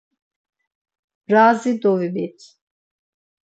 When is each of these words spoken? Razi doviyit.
Razi 1.33 1.83
doviyit. 1.83 2.39